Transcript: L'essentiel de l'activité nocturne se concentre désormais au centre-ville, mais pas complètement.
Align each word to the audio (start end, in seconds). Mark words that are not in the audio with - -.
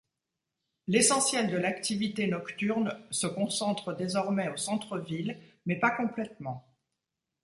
L'essentiel 0.87 1.45
de 1.51 1.57
l'activité 1.57 2.25
nocturne 2.25 2.99
se 3.11 3.27
concentre 3.27 3.93
désormais 3.95 4.49
au 4.49 4.57
centre-ville, 4.57 5.39
mais 5.67 5.75
pas 5.75 5.91
complètement. 5.91 6.67